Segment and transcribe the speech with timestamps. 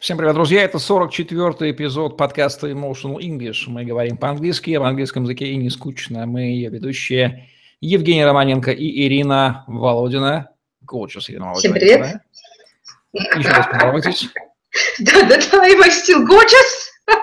[0.00, 0.62] Всем привет, друзья!
[0.62, 3.64] Это 44-й эпизод подкаста Emotional English.
[3.66, 6.24] Мы говорим по-английски, в английском языке и не скучно.
[6.24, 7.50] Мы ее ведущие
[7.82, 10.52] Евгений Романенко и Ирина Володина.
[10.86, 11.60] Коучес Ирина Володина.
[11.60, 12.20] Всем привет!
[13.12, 13.38] Да?
[13.38, 14.28] Еще раз поздоровайтесь.
[15.00, 17.18] Да-да-да, I still gorgeous!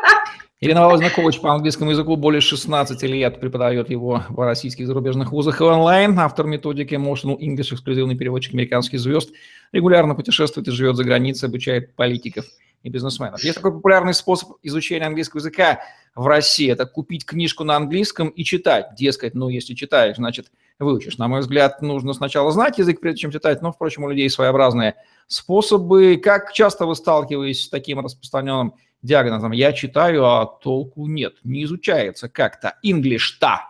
[0.59, 5.61] Ирина Володина, коуч по английскому языку, более 16 лет преподает его в российских зарубежных вузах
[5.61, 6.19] и онлайн.
[6.19, 9.31] Автор методики Emotional English, эксклюзивный переводчик американских звезд,
[9.71, 12.45] регулярно путешествует и живет за границей, обучает политиков–
[12.83, 13.43] и бизнесменов.
[13.43, 15.81] Есть такой популярный способ изучения английского языка
[16.15, 16.71] в России.
[16.71, 18.95] Это купить книжку на английском и читать.
[18.95, 21.17] Дескать, ну, если читаешь, значит, выучишь.
[21.17, 24.95] На мой взгляд, нужно сначала знать язык, прежде чем читать, но, впрочем, у людей своеобразные
[25.27, 26.17] способы.
[26.17, 29.51] Как часто вы сталкиваетесь с таким распространенным диагнозом?
[29.51, 32.75] Я читаю, а толку нет, не изучается как-то.
[32.85, 33.61] English-то.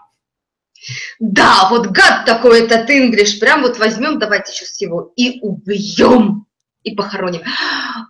[1.20, 3.40] Да, вот гад такой этот English.
[3.40, 6.47] Прям вот возьмем, давайте сейчас его и убьем
[6.84, 7.42] и похороним.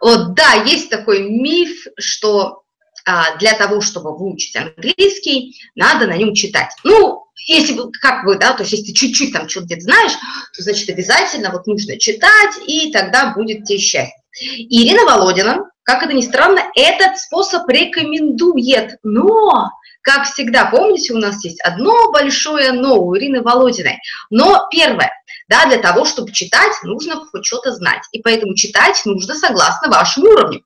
[0.01, 2.63] Вот, да, есть такой миф, что
[3.05, 6.71] а, для того, чтобы выучить английский, надо на нем читать.
[6.83, 10.11] Ну, если как вы, да, то есть если ты чуть-чуть там что-то где-то знаешь,
[10.55, 14.21] то, значит, обязательно вот нужно читать, и тогда будет тебе счастье.
[14.41, 19.71] Ирина Володина, как это ни странно, этот способ рекомендует, но,
[20.01, 23.99] как всегда, помните, у нас есть одно большое но у Ирины Володиной.
[24.29, 25.11] Но первое,
[25.47, 28.03] да, для того, чтобы читать, нужно хоть что-то знать.
[28.11, 30.61] И поэтому читать нужно согласно вашему уровню.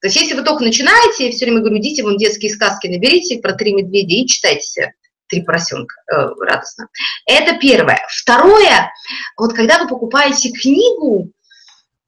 [0.00, 3.38] То есть если вы только начинаете, я все время говорю, идите вон детские сказки наберите
[3.38, 4.94] про три медведя и читайте
[5.28, 6.88] три поросенка э, радостно.
[7.24, 8.00] Это первое.
[8.10, 8.92] Второе,
[9.36, 11.30] вот когда вы покупаете книгу,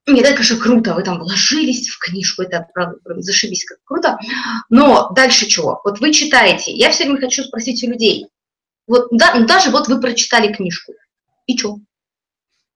[0.06, 4.18] не это, конечно, круто, вы там вложились в книжку, это правда, зашибись как круто,
[4.68, 5.80] но дальше чего?
[5.84, 8.26] Вот вы читаете, я все время хочу спросить у людей,
[8.86, 10.92] вот да, даже вот вы прочитали книжку,
[11.46, 11.78] и что?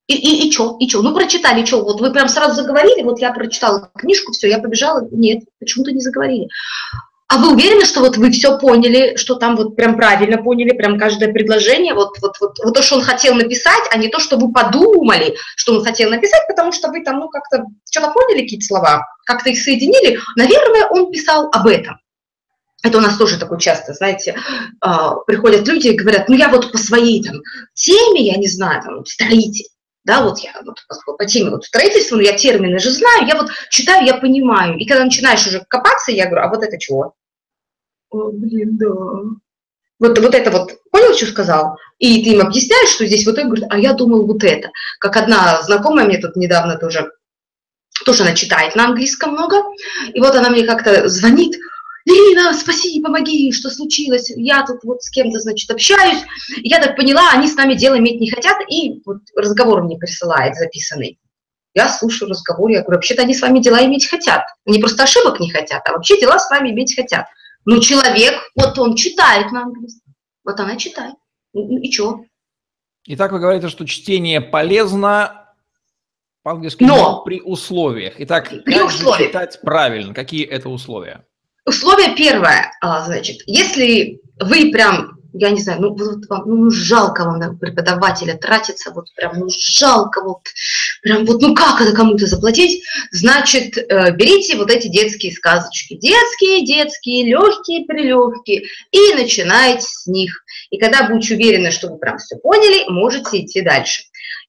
[0.08, 0.76] И, и, и что?
[0.80, 1.02] И что?
[1.02, 1.84] Ну, прочитали, что?
[1.84, 5.06] Вот вы прям сразу заговорили, вот я прочитала книжку, все, я побежала.
[5.10, 6.48] Нет, почему-то не заговорили.
[7.28, 10.98] А вы уверены, что вот вы все поняли, что там вот прям правильно поняли, прям
[10.98, 14.38] каждое предложение, вот, вот, вот, вот то, что он хотел написать, а не то, что
[14.38, 18.64] вы подумали, что он хотел написать, потому что вы там, ну, как-то что-то поняли какие-то
[18.64, 20.18] слова, как-то их соединили.
[20.36, 22.00] Наверное, он писал об этом.
[22.82, 24.36] Это у нас тоже такое часто, знаете,
[24.80, 27.42] а, приходят люди и говорят, ну, я вот по своей там
[27.74, 29.66] теме, я не знаю, там, строитель,
[30.08, 30.78] да, вот я вот
[31.18, 34.78] по теме вот строительства, ну, я термины же знаю, я вот читаю, я понимаю.
[34.78, 37.14] И когда начинаешь уже копаться, я говорю, а вот это чего?
[38.08, 38.88] О, блин, да.
[40.00, 41.76] Вот, вот это вот, понял, что сказал?
[41.98, 44.70] И ты им объясняешь, что здесь вот это, говорит, а я думал вот это.
[44.98, 47.12] Как одна знакомая мне тут недавно тоже,
[48.06, 49.62] тоже она читает на английском много,
[50.14, 51.54] и вот она мне как-то звонит,
[52.04, 54.30] Ирина, спаси, помоги, что случилось?
[54.36, 56.22] Я тут вот с кем-то, значит, общаюсь.
[56.62, 60.54] Я так поняла, они с нами дело иметь не хотят, и вот разговор мне присылает
[60.54, 61.18] записанный.
[61.74, 64.42] Я слушаю разговор, я говорю, вообще-то они с вами дела иметь хотят.
[64.66, 67.26] Они просто ошибок не хотят, а вообще дела с вами иметь хотят.
[67.64, 71.14] Ну, человек, вот он читает на английском, вот она читает.
[71.52, 72.24] Ну, ну и что?
[73.06, 75.54] Итак, вы говорите, что чтение полезно
[76.42, 78.14] по-английски, но при условиях.
[78.18, 79.28] Итак, при как условиях.
[79.28, 80.14] читать правильно?
[80.14, 81.26] Какие это условия?
[81.68, 87.24] Условие первое, а, значит, если вы прям, я не знаю, ну, вот вам, ну жалко
[87.24, 90.40] вам преподавателя тратиться, вот прям, ну жалко, вот
[91.02, 96.64] прям вот, ну как это кому-то заплатить, значит, э, берите вот эти детские сказочки, детские,
[96.64, 100.42] детские, легкие, прилегкие, и начинайте с них.
[100.70, 104.04] И когда будете уверены, что вы прям все поняли, можете идти дальше.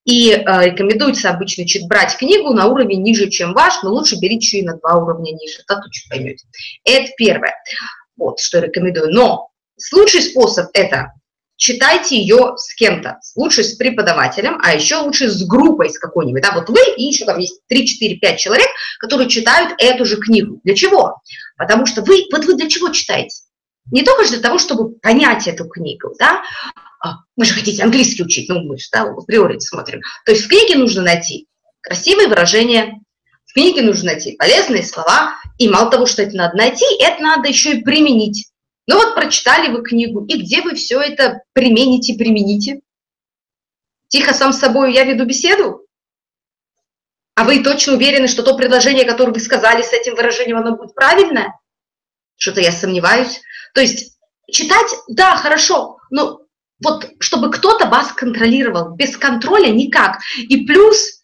[0.09, 4.57] И э, рекомендуется обычно брать книгу на уровень ниже, чем ваш, но лучше берите еще
[4.57, 6.47] и на два уровня ниже, так точно поймете.
[6.83, 7.53] Это первое,
[8.17, 9.13] вот, что я рекомендую.
[9.13, 9.49] Но
[9.93, 11.13] лучший способ– это
[11.57, 16.41] читайте ее с кем-то, лучше с преподавателем, а еще лучше с группой с какой-нибудь.
[16.41, 20.17] Да, вот вы и еще там есть 3, 4, 5 человек, которые читают эту же
[20.17, 20.59] книгу.
[20.63, 21.17] Для чего?
[21.55, 23.43] Потому что вы, вот вы для чего читаете?
[23.91, 26.41] Не только для того, чтобы понять эту книгу, да,
[27.35, 30.01] вы же хотите английский учить, ну мы же да, в приорите смотрим.
[30.25, 31.47] То есть в книге нужно найти
[31.81, 32.99] красивые выражения,
[33.45, 37.47] в книге нужно найти полезные слова, и мало того, что это надо найти, это надо
[37.47, 38.49] еще и применить.
[38.87, 42.81] Ну вот прочитали вы книгу, и где вы все это примените, примените?
[44.07, 45.85] Тихо сам с собой я веду беседу?
[47.35, 50.93] А вы точно уверены, что то предложение, которое вы сказали с этим выражением, оно будет
[50.93, 51.57] правильное?
[52.35, 53.41] Что-то я сомневаюсь.
[53.73, 54.17] То есть
[54.51, 56.38] читать, да, хорошо, но
[56.83, 58.95] вот чтобы кто-то вас контролировал.
[58.95, 60.19] Без контроля никак.
[60.37, 61.21] И плюс,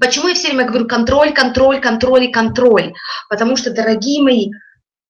[0.00, 2.94] почему я все время говорю контроль, контроль, контроль и контроль?
[3.28, 4.50] Потому что, дорогие мои,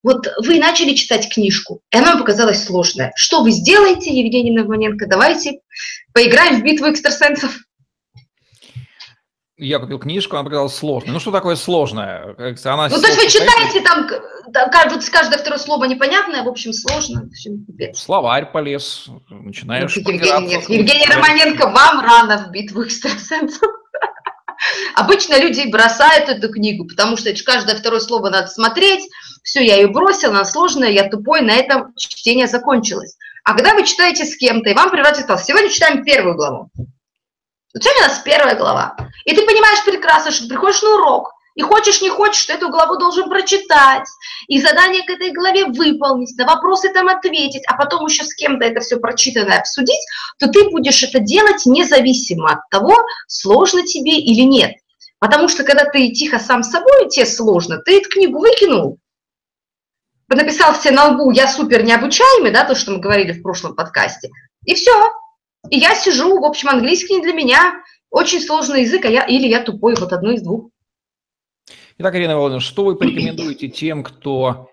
[0.02, 3.12] вот вы начали читать книжку, и она вам показалась сложная.
[3.16, 5.06] Что вы сделаете, Евгений Новоненко?
[5.06, 5.60] Давайте
[6.12, 7.65] поиграем в битву экстрасенсов.
[9.58, 11.12] Я купил книжку, она показалась сложной.
[11.12, 12.34] Ну, что такое сложное?
[12.64, 14.06] Она ну, то есть вы читаете, там,
[14.52, 17.28] там каждое второе слово непонятное, в общем, сложно.
[17.94, 23.70] Словарь полез, начинаешь ну, Евгений, нет, Евгений Романенко, вам рано в битву экстрасенсов.
[24.94, 29.08] Обычно люди бросают эту книгу, потому что каждое второе слово надо смотреть.
[29.42, 33.16] Все, я ее бросил, она сложная, я тупой, на этом чтение закончилось.
[33.44, 36.70] А когда вы читаете с кем-то, и вам превратится, сегодня читаем первую главу.
[37.76, 38.96] Вот сегодня у нас первая глава.
[39.26, 42.70] И ты понимаешь прекрасно, что ты приходишь на урок, и хочешь, не хочешь, что эту
[42.70, 44.08] главу должен прочитать,
[44.48, 48.64] и задание к этой главе выполнить, на вопросы там ответить, а потом еще с кем-то
[48.64, 50.00] это все прочитанное обсудить,
[50.38, 52.96] то ты будешь это делать независимо от того,
[53.26, 54.72] сложно тебе или нет.
[55.18, 58.98] Потому что когда ты тихо сам с собой, тебе сложно, ты эту книгу выкинул,
[60.28, 64.30] написал все на лбу «я супер необучаемый», да, то, что мы говорили в прошлом подкасте,
[64.64, 65.12] и все.
[65.70, 69.46] И я сижу, в общем, английский не для меня, очень сложный язык, а я, или
[69.46, 70.70] я тупой, вот одно из двух.
[71.98, 74.70] Итак, Ирина Владимировна, что вы порекомендуете тем, кто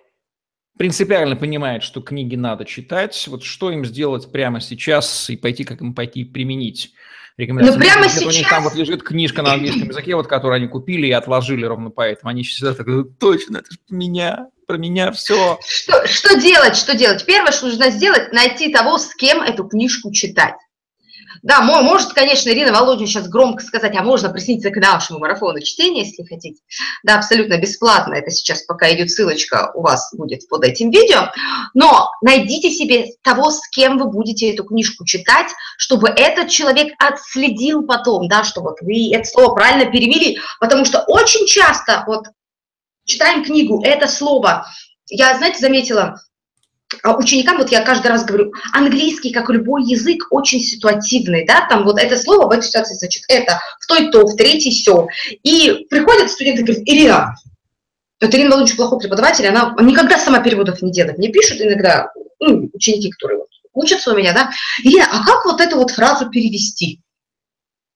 [0.78, 5.82] принципиально понимает, что книги надо читать, вот что им сделать прямо сейчас и пойти, как
[5.82, 6.94] им пойти применить?
[7.38, 7.78] рекомендации.
[7.78, 8.24] Ну, прямо сейчас...
[8.24, 11.66] У них там вот лежит книжка на английском языке, вот которую они купили и отложили
[11.66, 12.30] ровно поэтому.
[12.30, 15.60] Они всегда так говорят, точно, это же про меня, про меня все.
[15.66, 17.26] Что, что делать, что делать?
[17.26, 20.56] Первое, что нужно сделать, найти того, с кем эту книжку читать.
[21.42, 26.04] Да, может, конечно, Ирина Володина сейчас громко сказать, а можно присоединиться к нашему марафону чтения,
[26.04, 26.62] если хотите.
[27.04, 28.14] Да, абсолютно бесплатно.
[28.14, 31.32] Это сейчас пока идет ссылочка у вас будет под этим видео.
[31.74, 37.84] Но найдите себе того, с кем вы будете эту книжку читать, чтобы этот человек отследил
[37.84, 40.38] потом, да, что вот вы это слово правильно перевели.
[40.60, 42.26] Потому что очень часто вот
[43.06, 44.66] читаем книгу, это слово,
[45.08, 46.20] я, знаете, заметила,
[47.04, 52.00] ученикам, вот я каждый раз говорю, английский, как любой язык, очень ситуативный, да, там вот
[52.00, 55.08] это слово в этой ситуации значит это, в той то, в третьей все.
[55.44, 57.36] И приходят студенты и говорят, Ирина,
[58.22, 61.18] вот Ирина Владимирович плохой преподаватель, она никогда сама переводов не делает.
[61.18, 62.10] Мне пишут иногда
[62.40, 64.52] ну, ученики, которые вот учатся у меня, да,
[64.84, 67.00] Ирина, а как вот эту вот фразу перевести?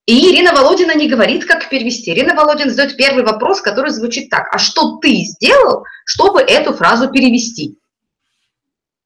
[0.08, 2.12] И Ирина Володина не говорит, как перевести.
[2.12, 4.48] Ирина Володина задает первый вопрос, который звучит так.
[4.54, 7.78] А что ты сделал, чтобы эту фразу перевести?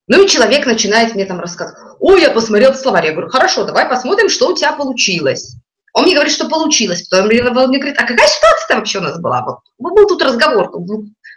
[0.07, 1.95] Ну и человек начинает мне там рассказывать.
[1.99, 3.05] Ой, я посмотрел в словарь.
[3.07, 5.55] Я говорю, хорошо, давай посмотрим, что у тебя получилось.
[5.93, 7.07] Он мне говорит, что получилось.
[7.07, 9.43] Потом мне говорит, а какая ситуация вообще у нас была?
[9.43, 10.71] Вот, был тут разговор,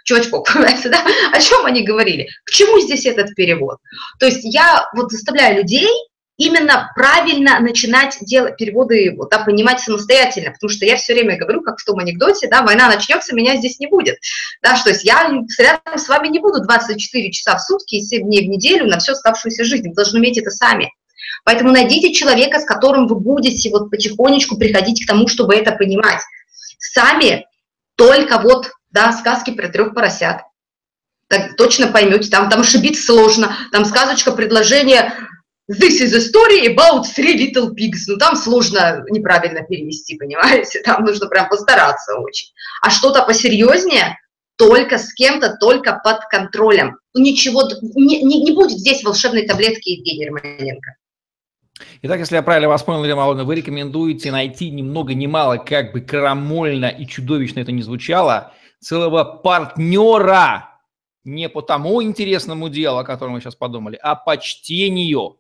[0.05, 1.05] чувачков, понимаете, да?
[1.33, 2.29] О чем они говорили?
[2.45, 3.79] К чему здесь этот перевод?
[4.21, 5.89] То есть я вот заставляю людей
[6.37, 11.63] именно правильно начинать делать переводы, вот, да, понимать самостоятельно, потому что я все время говорю,
[11.63, 14.19] как в том анекдоте, да, война начнется, меня здесь не будет,
[14.63, 18.25] да, что есть я рядом с вами не буду 24 часа в сутки и 7
[18.25, 20.91] дней в неделю на всю оставшуюся жизнь, вы должны уметь это сами.
[21.45, 26.21] Поэтому найдите человека, с которым вы будете вот потихонечку приходить к тому, чтобы это понимать.
[26.79, 27.47] Сами
[27.97, 30.39] только вот, да, сказки про трех поросят,
[31.29, 35.13] так точно поймете, там, там ошибиться сложно, там сказочка, предложение,
[35.67, 38.05] This is a story about three little pigs.
[38.07, 40.81] Ну, там сложно неправильно перевести, понимаете?
[40.83, 42.49] Там нужно прям постараться очень.
[42.83, 44.19] А что-то посерьезнее,
[44.57, 46.99] только с кем-то, только под контролем.
[47.15, 47.63] Ну, ничего,
[47.95, 50.97] не, не, не будет здесь волшебной таблетки Евгения Романенко.
[52.03, 55.57] Итак, если я правильно вас понял, Ирина Маловна, вы рекомендуете найти ни много ни мало,
[55.57, 60.79] как бы крамольно и чудовищно это не звучало, целого партнера,
[61.25, 65.39] не по тому интересному делу, о котором мы сейчас подумали, а по чтению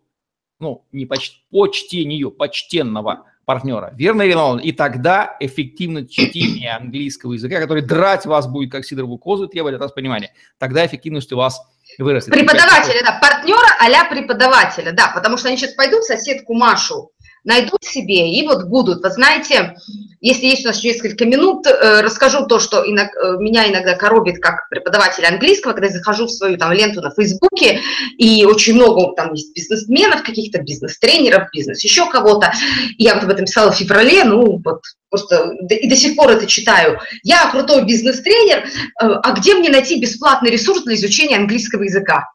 [0.64, 3.92] ну, не поч, по чтению почтенного партнера.
[3.94, 9.46] Верно, Ирина И тогда эффективно чтение английского языка, который драть вас будет, как сидоровую козу,
[9.46, 11.60] требовать от вас понимания, тогда эффективность у вас
[11.98, 12.32] вырастет.
[12.32, 17.10] Преподавателя, да, партнера а преподавателя, да, потому что они сейчас пойдут соседку Машу
[17.44, 19.02] найдут себе и вот будут.
[19.02, 19.76] Вы знаете,
[20.20, 24.38] если есть у нас несколько минут, э, расскажу то, что иногда, э, меня иногда коробит
[24.40, 27.80] как преподаватель английского, когда я захожу в свою там ленту на Фейсбуке,
[28.16, 32.52] и очень много там есть бизнесменов, каких-то бизнес-тренеров, бизнес еще кого-то.
[32.96, 36.46] Я вот об этом писала в феврале, ну вот просто и до сих пор это
[36.46, 36.98] читаю.
[37.22, 38.66] Я крутой бизнес-тренер, э,
[39.00, 42.33] а где мне найти бесплатный ресурс для изучения английского языка?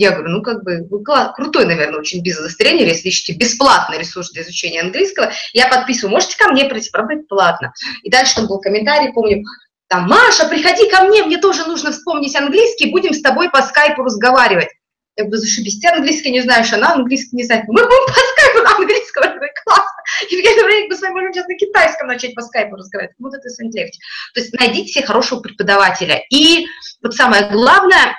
[0.00, 1.04] Я говорю, ну, как бы, вы
[1.34, 6.48] крутой, наверное, очень бизнес-тренер, если ищете бесплатный ресурс для изучения английского, я подписываю, можете ко
[6.48, 7.74] мне прийти, правда, платно.
[8.02, 9.44] И дальше там был комментарий, помню,
[9.88, 14.02] там, Маша, приходи ко мне, мне тоже нужно вспомнить английский, будем с тобой по скайпу
[14.02, 14.70] разговаривать.
[15.16, 17.64] Я говорю, зашибись, ты английский не знаешь, она английский не знает.
[17.68, 20.02] Мы будем по скайпу на английском, говорю, классно.
[20.30, 23.16] И в это время мы с вами можем сейчас на китайском начать по скайпу разговаривать.
[23.18, 23.98] Вот это легче.
[24.32, 26.22] То есть найдите себе хорошего преподавателя.
[26.30, 26.64] И
[27.02, 28.16] вот самое главное,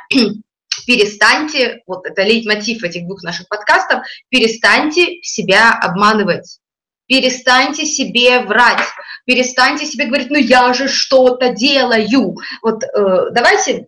[0.86, 6.60] перестаньте, вот это лейтмотив этих двух наших подкастов, перестаньте себя обманывать.
[7.08, 8.82] перестаньте себе врать,
[9.25, 12.38] перестаньте себе говорить, ну я же что-то делаю.
[12.62, 13.88] Вот э, давайте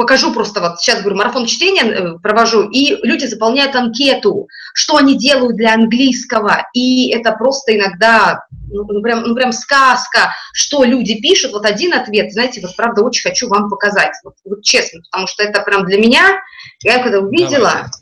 [0.00, 5.18] покажу просто, вот сейчас говорю, марафон чтения э, провожу, и люди заполняют анкету, что они
[5.18, 11.20] делают для английского, и это просто иногда, ну, ну, прям, ну прям сказка, что люди
[11.20, 15.26] пишут, вот один ответ, знаете, вот правда очень хочу вам показать, вот, вот честно, потому
[15.26, 16.40] что это прям для меня,
[16.82, 17.98] я его когда увидела, Давайте.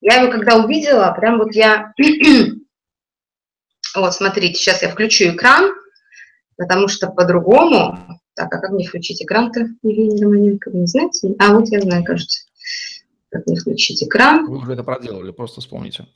[0.00, 1.92] я его когда увидела, прям вот я,
[3.94, 5.70] вот смотрите, сейчас я включу экран,
[6.56, 11.34] потому что по-другому так, а как мне включить экран-то, Евгений Романенко, вы не знаете?
[11.38, 12.44] А, вот я знаю, кажется.
[13.30, 14.46] Как мне включить экран?
[14.46, 16.06] Вы уже это проделали, просто вспомните.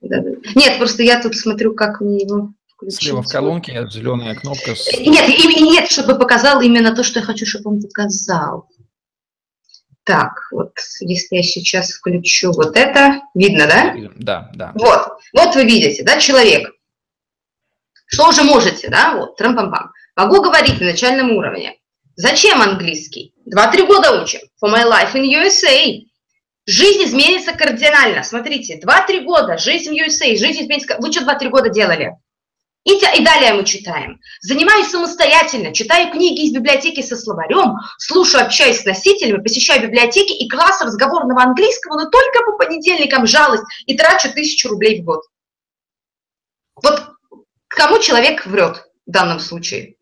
[0.00, 0.30] Да, да.
[0.56, 3.00] Нет, просто я тут смотрю, как мне его включить.
[3.00, 4.74] Слева в колонке зеленая кнопка.
[4.74, 4.92] С...
[4.98, 8.68] Нет, и, нет, чтобы показал именно то, что я хочу, чтобы он показал.
[10.02, 13.94] Так, вот если я сейчас включу вот это, видно, да?
[14.16, 14.72] Да, да.
[14.74, 16.72] Вот, вот вы видите, да, человек.
[18.06, 19.90] Что уже можете, да, вот, трам-пам-пам.
[20.16, 21.76] Могу говорить на начальном уровне.
[22.16, 23.34] Зачем английский?
[23.44, 24.40] Два-три года учим.
[24.62, 26.00] For my life in USA.
[26.64, 28.22] Жизнь изменится кардинально.
[28.22, 30.96] Смотрите, два-три года, жизнь в USA, жизнь изменится.
[30.98, 32.16] Вы что два-три года делали?
[32.84, 34.20] И, и далее мы читаем.
[34.40, 40.48] Занимаюсь самостоятельно, читаю книги из библиотеки со словарем, слушаю, общаюсь с носителями, посещаю библиотеки и
[40.48, 45.20] класс разговорного английского, но только по понедельникам жалость и трачу тысячу рублей в год.
[46.76, 47.02] Вот
[47.68, 49.95] кому человек врет в данном случае?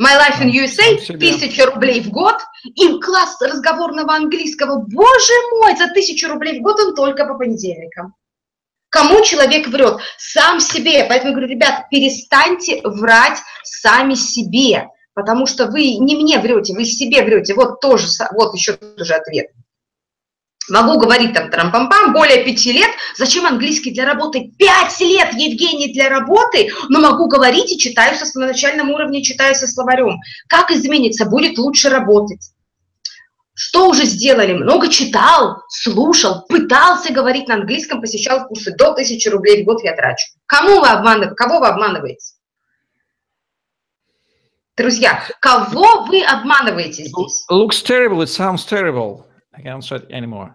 [0.00, 5.88] My Life in USA, тысяча рублей в год, и класс разговорного английского, боже мой, за
[5.88, 8.14] тысячу рублей в год он только по понедельникам.
[8.88, 9.98] Кому человек врет?
[10.18, 11.04] Сам себе.
[11.08, 16.84] Поэтому я говорю, ребят, перестаньте врать сами себе, потому что вы не мне врете, вы
[16.84, 17.54] себе врете.
[17.54, 19.48] Вот тоже, вот еще тоже ответ.
[20.68, 22.90] Могу говорить там трам-пам-пам, более пяти лет.
[23.16, 24.52] Зачем английский для работы?
[24.58, 29.54] Пять лет, Евгений, для работы, но могу говорить и читаю со, на начальном уровне, читаю
[29.54, 30.18] со словарем.
[30.48, 31.26] Как изменится?
[31.26, 32.50] Будет лучше работать.
[33.54, 34.54] Что уже сделали?
[34.54, 38.74] Много читал, слушал, пытался говорить на английском, посещал курсы.
[38.74, 40.26] До тысячи рублей в год я трачу.
[40.46, 41.34] Кому вы обманываете?
[41.36, 42.34] Кого вы обманываете?
[44.76, 47.46] Друзья, кого вы обманываете здесь?
[47.48, 49.24] Looks terrible, it sounds terrible.
[49.56, 50.54] I can't search anymore.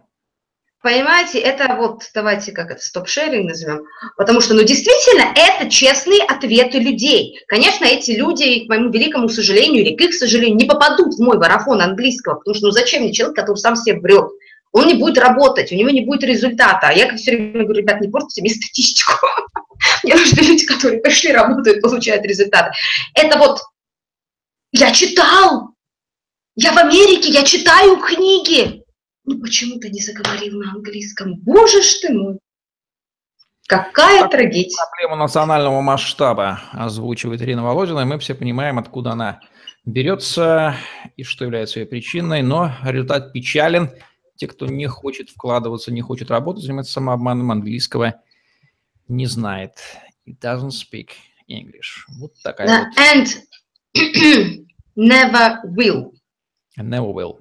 [0.81, 3.83] Понимаете, это вот, давайте как это, стоп-шеринг назовем,
[4.15, 7.37] потому что, ну, действительно, это честные ответы людей.
[7.47, 11.37] Конечно, эти люди, к моему великому сожалению, или к их сожалению, не попадут в мой
[11.37, 14.29] марафон английского, потому что, ну, зачем мне человек, который сам себе врет?
[14.71, 16.87] Он не будет работать, у него не будет результата.
[16.87, 19.13] А я, как все время говорю, ребят, не портите мне статистику.
[20.03, 22.71] Мне нужны люди, которые пришли, работают, получают результаты.
[23.15, 23.59] Это вот,
[24.71, 25.71] я читал,
[26.55, 28.78] я в Америке, я читаю книги,
[29.29, 31.35] ну почему ты не заговорил на английском?
[31.41, 32.39] Боже ж ты мой!
[33.67, 34.75] Какая так, трагедия.
[34.89, 39.41] Проблема национального масштаба озвучивает Ирина Володина, и мы все понимаем, откуда она
[39.85, 40.75] берется
[41.15, 43.91] и что является ее причиной, но результат печален.
[44.35, 48.15] Те, кто не хочет вкладываться, не хочет работать, занимается самообманом английского,
[49.07, 49.73] не знает.
[50.27, 51.09] It doesn't speak
[51.47, 52.05] English.
[52.17, 52.97] Вот такая вот.
[52.97, 53.27] And
[54.95, 56.13] never will.
[56.77, 57.39] Never will.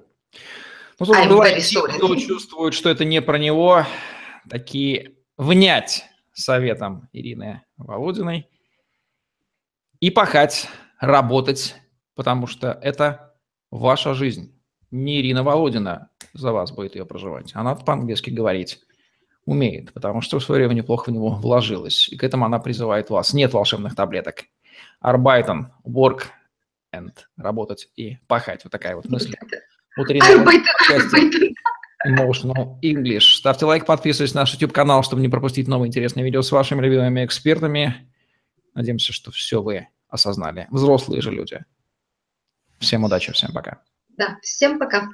[0.99, 1.63] Ну, тут бывает,
[1.95, 3.85] кто чувствует, что это не про него,
[4.49, 8.49] такие внять советом Ирины Володиной
[9.99, 10.67] и пахать,
[10.99, 11.75] работать,
[12.15, 13.35] потому что это
[13.71, 14.55] ваша жизнь.
[14.91, 17.51] Не Ирина Володина за вас будет ее проживать.
[17.53, 18.81] Она по-английски говорить
[19.45, 22.09] умеет, потому что в свое время неплохо в него вложилась.
[22.09, 23.33] И к этому она призывает вас.
[23.33, 24.45] Нет волшебных таблеток.
[24.99, 26.23] Арбайтон, work
[26.93, 28.63] and работать и пахать.
[28.63, 29.35] Вот такая вот мысль.
[29.97, 30.21] Утренний
[32.07, 33.35] Emotional English.
[33.37, 37.25] Ставьте лайк, подписывайтесь на наш YouTube-канал, чтобы не пропустить новые интересные видео с вашими любимыми
[37.25, 38.09] экспертами.
[38.73, 40.67] Надеемся, что все вы осознали.
[40.71, 41.63] Взрослые же люди.
[42.79, 43.81] Всем удачи, всем пока.
[44.17, 45.09] Да, всем пока.